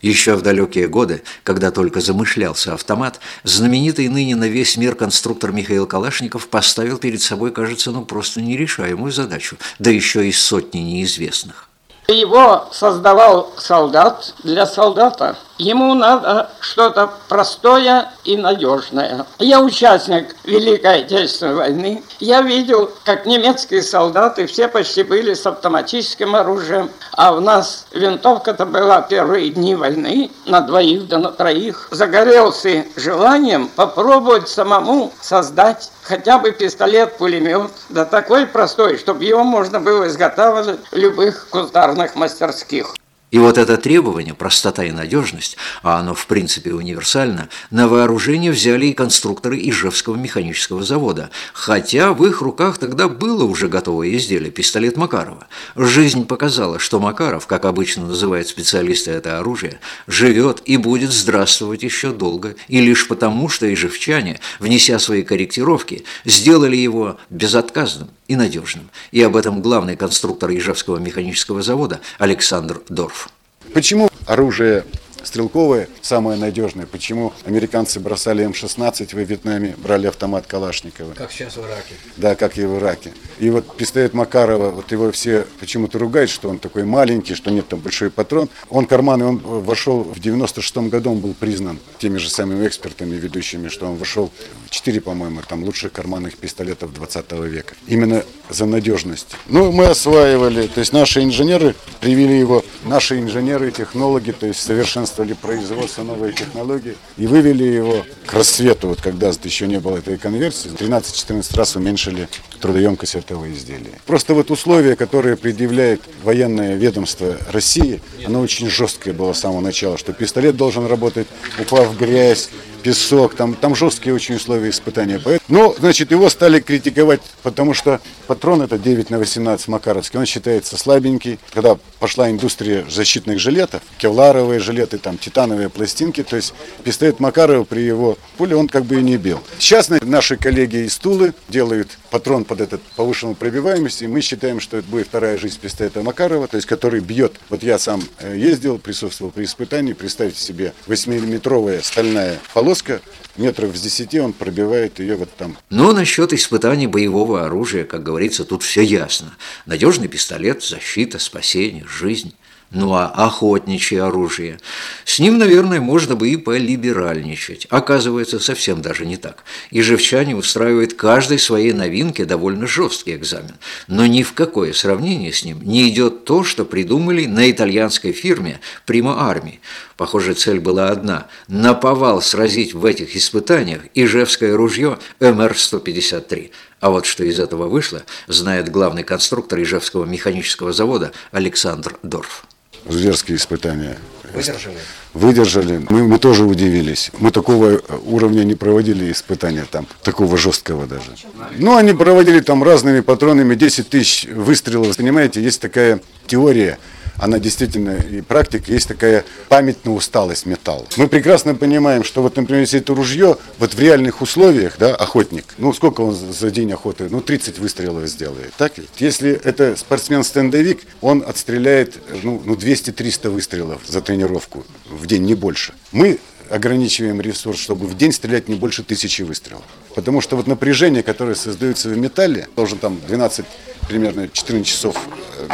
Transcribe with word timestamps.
Еще 0.00 0.34
в 0.34 0.42
далекие 0.42 0.88
годы, 0.88 1.22
когда 1.42 1.70
только 1.70 2.00
замышлялся 2.00 2.72
автомат, 2.72 3.20
знаменитый 3.44 4.08
ныне 4.08 4.34
на 4.34 4.48
весь 4.48 4.76
мир 4.78 4.94
конструктор 4.94 5.52
Михаил 5.52 5.86
Калашников 5.86 6.48
поставил 6.48 6.96
перед 6.96 7.20
собой, 7.20 7.50
кажется, 7.52 7.90
ну 7.90 8.04
просто 8.04 8.40
нерешаемую 8.40 9.12
задачу, 9.12 9.56
да 9.78 9.90
еще 9.90 10.26
и 10.26 10.32
сотни 10.32 10.78
неизвестных. 10.78 11.68
Его 12.08 12.68
создавал 12.72 13.52
солдат 13.58 14.34
для 14.42 14.66
солдата. 14.66 15.36
Ему 15.60 15.92
надо 15.92 16.48
что-то 16.60 17.10
простое 17.28 18.10
и 18.24 18.38
надежное. 18.38 19.26
Я 19.38 19.60
участник 19.60 20.34
Великой 20.44 21.02
Отечественной 21.02 21.54
войны. 21.54 22.02
Я 22.18 22.40
видел, 22.40 22.90
как 23.04 23.26
немецкие 23.26 23.82
солдаты 23.82 24.46
все 24.46 24.68
почти 24.68 25.02
были 25.02 25.34
с 25.34 25.44
автоматическим 25.44 26.34
оружием, 26.34 26.88
а 27.12 27.34
у 27.34 27.40
нас 27.40 27.84
винтовка-то 27.92 28.64
была 28.64 29.02
первые 29.02 29.50
дни 29.50 29.74
войны 29.74 30.30
на 30.46 30.62
двоих 30.62 31.06
да 31.08 31.18
на 31.18 31.30
троих. 31.30 31.88
Загорелся 31.90 32.86
желанием 32.96 33.68
попробовать 33.68 34.48
самому 34.48 35.12
создать 35.20 35.92
хотя 36.02 36.38
бы 36.38 36.52
пистолет-пулемет, 36.52 37.70
да 37.90 38.06
такой 38.06 38.46
простой, 38.46 38.96
чтобы 38.96 39.24
его 39.24 39.44
можно 39.44 39.78
было 39.78 40.08
изготавливать 40.08 40.80
в 40.90 40.96
любых 40.96 41.48
кустарных 41.50 42.14
мастерских. 42.14 42.94
И 43.30 43.38
вот 43.38 43.58
это 43.58 43.76
требование, 43.76 44.34
простота 44.34 44.84
и 44.84 44.90
надежность, 44.90 45.56
а 45.82 45.98
оно 46.00 46.14
в 46.14 46.26
принципе 46.26 46.72
универсально, 46.72 47.48
на 47.70 47.86
вооружение 47.86 48.50
взяли 48.50 48.86
и 48.86 48.92
конструкторы 48.92 49.56
Ижевского 49.58 50.16
механического 50.16 50.82
завода, 50.82 51.30
хотя 51.52 52.12
в 52.12 52.26
их 52.26 52.40
руках 52.40 52.78
тогда 52.78 53.08
было 53.08 53.44
уже 53.44 53.68
готовое 53.68 54.16
изделие– 54.16 54.50
пистолет 54.50 54.96
Макарова. 54.96 55.46
Жизнь 55.76 56.26
показала, 56.26 56.78
что 56.78 56.98
Макаров, 56.98 57.46
как 57.46 57.64
обычно 57.64 58.06
называют 58.06 58.48
специалисты 58.48 59.12
это 59.12 59.38
оружие, 59.38 59.78
живет 60.08 60.62
и 60.64 60.76
будет 60.76 61.12
здравствовать 61.12 61.84
еще 61.84 62.10
долго, 62.10 62.56
и 62.66 62.80
лишь 62.80 63.06
потому, 63.06 63.48
что 63.48 63.72
ижевчане, 63.72 64.40
внеся 64.58 64.98
свои 64.98 65.22
корректировки, 65.22 66.04
сделали 66.24 66.76
его 66.76 67.18
безотказным 67.30 68.10
и 68.30 68.36
надежным. 68.36 68.90
И 69.10 69.20
об 69.22 69.36
этом 69.36 69.60
главный 69.60 69.96
конструктор 69.96 70.50
Ижевского 70.52 70.98
механического 70.98 71.62
завода 71.62 72.00
Александр 72.18 72.80
Дорф. 72.88 73.28
Почему 73.74 74.08
оружие 74.24 74.84
стрелковое 75.22 75.88
самое 76.00 76.38
надежное. 76.38 76.86
Почему 76.86 77.32
американцы 77.44 78.00
бросали 78.00 78.42
М-16 78.44 79.14
во 79.14 79.20
Вьетнаме, 79.20 79.74
брали 79.78 80.06
автомат 80.06 80.46
Калашникова. 80.46 81.14
Как 81.14 81.32
сейчас 81.32 81.56
в 81.56 81.60
Ираке. 81.60 81.94
Да, 82.16 82.34
как 82.34 82.58
и 82.58 82.64
в 82.64 82.78
Ираке. 82.78 83.12
И 83.38 83.50
вот 83.50 83.76
пистолет 83.76 84.14
Макарова, 84.14 84.70
вот 84.70 84.92
его 84.92 85.10
все 85.12 85.46
почему-то 85.58 85.98
ругают, 85.98 86.30
что 86.30 86.48
он 86.48 86.58
такой 86.58 86.84
маленький, 86.84 87.34
что 87.34 87.50
нет 87.50 87.68
там 87.68 87.80
большой 87.80 88.10
патрон. 88.10 88.48
Он 88.68 88.86
карманный, 88.86 89.26
он 89.26 89.38
вошел 89.38 90.02
в 90.02 90.18
96-м 90.18 90.88
году, 90.88 91.12
он 91.12 91.20
был 91.20 91.34
признан 91.34 91.78
теми 91.98 92.18
же 92.18 92.28
самыми 92.28 92.66
экспертами, 92.66 93.14
ведущими, 93.16 93.68
что 93.68 93.86
он 93.86 93.96
вошел 93.96 94.30
в 94.66 94.70
4, 94.70 95.00
по-моему, 95.00 95.40
там 95.48 95.64
лучших 95.64 95.92
карманных 95.92 96.36
пистолетов 96.36 96.92
20 96.92 97.32
века. 97.32 97.74
Именно 97.86 98.24
за 98.48 98.66
надежность. 98.66 99.28
Ну, 99.46 99.72
мы 99.72 99.86
осваивали, 99.86 100.66
то 100.66 100.80
есть 100.80 100.92
наши 100.92 101.22
инженеры 101.22 101.74
привели 102.00 102.38
его, 102.38 102.59
наши 102.90 103.20
инженеры, 103.20 103.70
технологи, 103.70 104.32
то 104.32 104.46
есть 104.46 104.60
совершенствовали 104.60 105.34
производство 105.34 106.02
новой 106.02 106.32
технологии 106.32 106.96
и 107.16 107.26
вывели 107.28 107.62
его 107.62 108.04
к 108.26 108.32
рассвету, 108.32 108.88
вот 108.88 109.00
когда 109.00 109.28
еще 109.44 109.68
не 109.68 109.78
было 109.78 109.98
этой 109.98 110.18
конверсии, 110.18 110.70
13-14 110.70 111.56
раз 111.56 111.76
уменьшили 111.76 112.28
трудоемкость 112.60 113.14
этого 113.14 113.50
изделия. 113.52 113.92
Просто 114.06 114.34
вот 114.34 114.50
условия, 114.50 114.96
которые 114.96 115.36
предъявляет 115.36 116.00
военное 116.24 116.74
ведомство 116.74 117.36
России, 117.52 118.02
оно 118.26 118.40
очень 118.40 118.68
жесткое 118.68 119.14
было 119.14 119.32
с 119.34 119.38
самого 119.38 119.60
начала, 119.60 119.96
что 119.96 120.12
пистолет 120.12 120.56
должен 120.56 120.86
работать, 120.86 121.28
упав 121.60 121.88
в 121.90 121.96
грязь, 121.96 122.50
песок, 122.82 123.34
там, 123.34 123.54
там 123.54 123.74
жесткие 123.74 124.14
очень 124.14 124.36
условия 124.36 124.70
испытания. 124.70 125.20
Ну, 125.48 125.74
значит, 125.78 126.10
его 126.10 126.28
стали 126.30 126.60
критиковать, 126.60 127.20
потому 127.42 127.74
что 127.74 128.00
патрон 128.26 128.62
это 128.62 128.78
9 128.78 129.10
на 129.10 129.18
18 129.18 129.68
Макаровский, 129.68 130.18
он 130.18 130.26
считается 130.26 130.76
слабенький. 130.76 131.38
Когда 131.52 131.76
пошла 131.98 132.30
индустрия 132.30 132.84
защитных 132.88 133.38
жилетов, 133.38 133.82
кевларовые 133.98 134.60
жилеты, 134.60 134.98
там, 134.98 135.18
титановые 135.18 135.68
пластинки, 135.68 136.22
то 136.22 136.36
есть 136.36 136.54
пистолет 136.84 137.20
Макарова 137.20 137.64
при 137.64 137.80
его 137.80 138.18
пуле 138.36 138.56
он 138.56 138.68
как 138.68 138.84
бы 138.84 139.00
и 139.00 139.02
не 139.02 139.16
бил. 139.16 139.40
Сейчас 139.58 139.90
наши 140.02 140.36
коллеги 140.36 140.86
из 140.86 140.96
Тулы 140.96 141.34
делают 141.48 141.98
патрон 142.10 142.44
под 142.44 142.60
этот 142.60 142.82
повышенную 142.96 143.36
пробиваемость, 143.36 144.02
и 144.02 144.06
мы 144.06 144.20
считаем, 144.20 144.60
что 144.60 144.78
это 144.78 144.88
будет 144.88 145.08
вторая 145.08 145.38
жизнь 145.38 145.58
пистолета 145.60 146.02
Макарова, 146.02 146.48
то 146.48 146.56
есть 146.56 146.66
который 146.66 147.00
бьет. 147.00 147.32
Вот 147.48 147.62
я 147.62 147.78
сам 147.78 148.02
э, 148.18 148.36
ездил, 148.36 148.78
присутствовал 148.78 149.30
при 149.30 149.44
испытании, 149.44 149.92
представьте 149.92 150.40
себе 150.40 150.72
8-миллиметровая 150.86 151.82
стальная 151.82 152.38
полоска, 152.54 152.69
полоска, 152.70 153.00
метров 153.36 153.76
с 153.76 153.80
10 153.80 154.14
он 154.20 154.32
пробивает 154.32 155.00
ее 155.00 155.16
вот 155.16 155.28
там. 155.36 155.56
Но 155.70 155.92
насчет 155.92 156.32
испытаний 156.32 156.86
боевого 156.86 157.44
оружия, 157.44 157.84
как 157.84 158.04
говорится, 158.04 158.44
тут 158.44 158.62
все 158.62 158.80
ясно. 158.80 159.34
Надежный 159.66 160.06
пистолет, 160.06 160.62
защита, 160.62 161.18
спасение, 161.18 161.84
жизнь. 161.88 162.32
Ну 162.72 162.94
а 162.94 163.06
охотничье 163.08 164.04
оружие? 164.04 164.60
С 165.04 165.18
ним, 165.18 165.38
наверное, 165.38 165.80
можно 165.80 166.14
бы 166.14 166.28
и 166.28 166.36
полиберальничать. 166.36 167.66
Оказывается, 167.68 168.38
совсем 168.38 168.80
даже 168.80 169.06
не 169.06 169.16
так. 169.16 169.42
И 169.72 169.82
живчане 169.82 170.36
устраивают 170.36 170.94
каждой 170.94 171.40
своей 171.40 171.72
новинке 171.72 172.24
довольно 172.24 172.68
жесткий 172.68 173.16
экзамен. 173.16 173.54
Но 173.88 174.06
ни 174.06 174.22
в 174.22 174.34
какое 174.34 174.72
сравнение 174.72 175.32
с 175.32 175.44
ним 175.44 175.60
не 175.62 175.88
идет 175.88 176.24
то, 176.24 176.44
что 176.44 176.64
придумали 176.64 177.26
на 177.26 177.50
итальянской 177.50 178.12
фирме 178.12 178.60
Prima 178.86 179.18
Armi. 179.18 179.58
Похоже, 179.96 180.34
цель 180.34 180.60
была 180.60 180.90
одна– 180.90 181.26
наповал 181.48 182.22
сразить 182.22 182.72
в 182.72 182.84
этих 182.84 183.16
испытаниях 183.16 183.82
ижевское 183.94 184.56
ружье 184.56 184.98
МР-153. 185.18 186.52
А 186.78 186.90
вот 186.90 187.04
что 187.04 187.24
из 187.24 187.40
этого 187.40 187.66
вышло, 187.66 188.04
знает 188.28 188.70
главный 188.70 189.02
конструктор 189.02 189.60
Ижевского 189.60 190.04
механического 190.04 190.72
завода 190.72 191.10
Александр 191.32 191.96
Дорф 192.04 192.46
зверские 192.88 193.36
испытания. 193.36 193.98
Выдержали? 194.32 194.76
Выдержали. 195.12 195.86
Мы, 195.90 196.06
мы 196.06 196.18
тоже 196.18 196.44
удивились. 196.44 197.10
Мы 197.18 197.32
такого 197.32 197.80
уровня 198.04 198.44
не 198.44 198.54
проводили 198.54 199.10
испытания 199.10 199.66
там, 199.68 199.86
такого 200.02 200.36
жесткого 200.36 200.86
даже. 200.86 201.10
Ну, 201.58 201.76
они 201.76 201.92
проводили 201.92 202.40
там 202.40 202.62
разными 202.62 203.00
патронами, 203.00 203.56
10 203.56 203.88
тысяч 203.88 204.26
выстрелов. 204.26 204.96
Понимаете, 204.96 205.42
есть 205.42 205.60
такая 205.60 206.00
теория– 206.26 206.78
она 207.20 207.38
действительно, 207.38 207.96
и 207.96 208.22
практика, 208.22 208.72
есть 208.72 208.88
такая 208.88 209.24
память 209.48 209.84
на 209.84 209.94
усталость 209.94 210.46
металла. 210.46 210.86
Мы 210.96 211.06
прекрасно 211.06 211.54
понимаем, 211.54 212.02
что 212.02 212.22
вот, 212.22 212.36
например, 212.36 212.62
если 212.62 212.80
это 212.80 212.94
ружье, 212.94 213.36
вот 213.58 213.74
в 213.74 213.78
реальных 213.78 214.22
условиях, 214.22 214.76
да, 214.78 214.94
охотник, 214.94 215.44
ну, 215.58 215.72
сколько 215.74 216.00
он 216.00 216.14
за 216.14 216.50
день 216.50 216.72
охоты? 216.72 217.08
Ну, 217.10 217.20
30 217.20 217.58
выстрелов 217.58 218.08
сделает, 218.08 218.54
так 218.56 218.78
ведь? 218.78 218.88
Если 218.98 219.32
это 219.32 219.76
спортсмен-стендовик, 219.76 220.80
он 221.02 221.22
отстреляет, 221.26 221.98
ну, 222.22 222.42
ну 222.44 222.54
200-300 222.54 223.28
выстрелов 223.28 223.82
за 223.86 224.00
тренировку 224.00 224.64
в 224.88 225.06
день, 225.06 225.24
не 225.24 225.34
больше. 225.34 225.74
Мы 225.92 226.18
ограничиваем 226.48 227.20
ресурс, 227.20 227.60
чтобы 227.60 227.86
в 227.86 227.96
день 227.96 228.12
стрелять 228.12 228.48
не 228.48 228.56
больше 228.56 228.82
тысячи 228.82 229.22
выстрелов. 229.22 229.62
Потому 229.94 230.20
что 230.20 230.36
вот 230.36 230.46
напряжение, 230.46 231.02
которое 231.02 231.34
создается 231.34 231.88
в 231.90 231.96
металле, 231.96 232.48
должен 232.56 232.78
там 232.78 232.98
12, 233.06 233.44
примерно 233.88 234.28
14 234.28 234.66
часов 234.66 234.96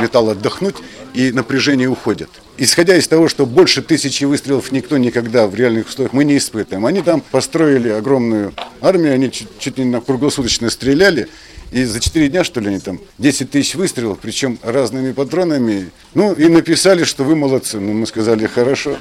металл 0.00 0.30
отдохнуть, 0.30 0.76
и 1.14 1.32
напряжение 1.32 1.88
уходит. 1.88 2.28
Исходя 2.56 2.96
из 2.96 3.08
того, 3.08 3.28
что 3.28 3.46
больше 3.46 3.82
тысячи 3.82 4.24
выстрелов 4.24 4.70
никто 4.70 4.98
никогда 4.98 5.46
в 5.46 5.54
реальных 5.54 5.88
условиях 5.88 6.12
мы 6.12 6.24
не 6.24 6.36
испытываем. 6.36 6.86
Они 6.86 7.02
там 7.02 7.20
построили 7.20 7.88
огромную 7.88 8.52
армию, 8.80 9.14
они 9.14 9.30
чуть, 9.30 9.48
чуть 9.58 9.78
не 9.78 9.84
на 9.84 10.00
круглосуточно 10.00 10.70
стреляли, 10.70 11.28
и 11.72 11.84
за 11.84 12.00
4 12.00 12.28
дня, 12.28 12.44
что 12.44 12.60
ли, 12.60 12.68
они 12.68 12.80
там 12.80 13.00
10 13.18 13.50
тысяч 13.50 13.76
выстрелов, 13.76 14.18
причем 14.20 14.58
разными 14.62 15.12
патронами. 15.12 15.90
Ну, 16.14 16.32
и 16.32 16.48
написали, 16.48 17.04
что 17.04 17.22
вы 17.22 17.36
молодцы. 17.36 17.78
Ну, 17.78 17.92
мы 17.92 18.06
сказали, 18.06 18.46
хорошо. 18.46 18.96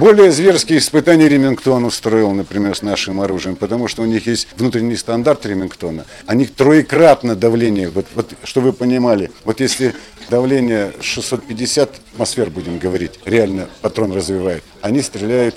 Более 0.00 0.32
зверские 0.32 0.78
испытания 0.78 1.28
Ремингтон 1.28 1.84
устроил, 1.84 2.32
например, 2.32 2.76
с 2.76 2.82
нашим 2.82 3.20
оружием, 3.20 3.54
потому 3.54 3.86
что 3.86 4.02
у 4.02 4.06
них 4.06 4.26
есть 4.26 4.48
внутренний 4.56 4.96
стандарт 4.96 5.46
Ремингтона. 5.46 6.04
Они 6.26 6.46
троекратно 6.46 7.36
давление, 7.36 7.90
вот, 7.90 8.06
вот 8.14 8.32
что 8.42 8.60
вы 8.60 8.72
понимали, 8.72 9.30
вот 9.44 9.60
если 9.60 9.94
давление 10.30 10.92
650 11.00 11.90
атмосфер, 12.12 12.50
будем 12.50 12.78
говорить, 12.78 13.20
реально 13.24 13.68
патрон 13.82 14.12
развивает, 14.12 14.64
они 14.80 15.00
стреляют 15.00 15.54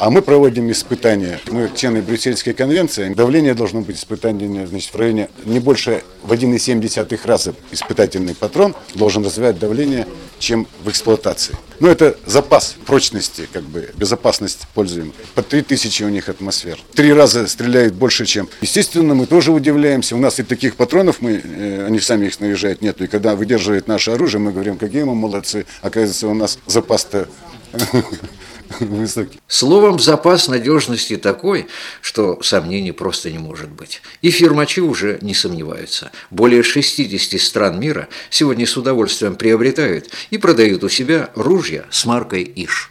а 0.00 0.08
мы 0.08 0.22
проводим 0.22 0.70
испытания. 0.70 1.38
Мы 1.50 1.70
члены 1.74 2.00
Брюссельской 2.00 2.54
конвенции. 2.54 3.12
Давление 3.12 3.52
должно 3.52 3.82
быть 3.82 3.98
испытание 3.98 4.66
значит, 4.66 4.94
в 4.94 4.96
районе 4.96 5.28
не 5.44 5.60
больше 5.60 6.02
в 6.22 6.32
1,7 6.32 7.20
раза 7.26 7.54
испытательный 7.70 8.34
патрон 8.34 8.74
должен 8.94 9.22
развивать 9.22 9.58
давление, 9.58 10.06
чем 10.38 10.66
в 10.82 10.88
эксплуатации. 10.88 11.54
Но 11.80 11.88
это 11.88 12.16
запас 12.24 12.76
прочности, 12.86 13.46
как 13.52 13.62
бы 13.62 13.90
безопасность 13.94 14.60
пользуем. 14.72 15.12
По 15.34 15.42
3000 15.42 16.04
у 16.04 16.08
них 16.08 16.30
атмосфер. 16.30 16.78
Три 16.94 17.12
раза 17.12 17.46
стреляют 17.46 17.92
больше, 17.92 18.24
чем. 18.24 18.48
Естественно, 18.62 19.14
мы 19.14 19.26
тоже 19.26 19.52
удивляемся. 19.52 20.16
У 20.16 20.18
нас 20.18 20.40
и 20.40 20.44
таких 20.44 20.76
патронов, 20.76 21.20
мы, 21.20 21.42
э, 21.44 21.84
они 21.86 22.00
сами 22.00 22.26
их 22.26 22.34
снаряжают, 22.34 22.80
нету. 22.80 23.04
И 23.04 23.06
когда 23.06 23.34
выдерживает 23.34 23.86
наше 23.86 24.12
оружие, 24.12 24.40
мы 24.40 24.52
говорим, 24.52 24.78
какие 24.78 25.02
мы 25.02 25.14
молодцы. 25.14 25.66
Оказывается, 25.82 26.28
у 26.28 26.34
нас 26.34 26.58
запас-то 26.66 27.28
высокий. 28.80 29.40
Словом, 29.46 29.98
запас 29.98 30.48
надежности 30.48 31.16
такой, 31.16 31.66
что 32.00 32.42
сомнений 32.42 32.92
просто 32.92 33.30
не 33.30 33.38
может 33.38 33.70
быть. 33.70 34.02
И 34.22 34.30
фирмачи 34.30 34.80
уже 34.80 35.18
не 35.22 35.34
сомневаются. 35.34 36.10
Более 36.30 36.62
60 36.62 37.40
стран 37.40 37.80
мира 37.80 38.08
сегодня 38.30 38.66
с 38.66 38.76
удовольствием 38.76 39.34
приобретают 39.34 40.10
и 40.30 40.38
продают 40.38 40.84
у 40.84 40.88
себя 40.88 41.30
ружья 41.34 41.84
с 41.90 42.04
маркой 42.04 42.50
«Иш». 42.54 42.90